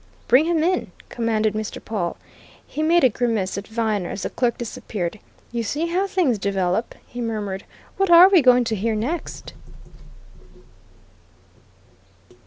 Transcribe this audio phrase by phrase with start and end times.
[0.27, 1.79] "Bring him in," commanded Mr.
[1.79, 2.17] Pawle.
[2.65, 5.19] He made a grimace at Viner as the clerk disappeared.
[5.51, 7.65] "You see how things develop," he murmured.
[7.97, 9.53] "What are we going to hear next?"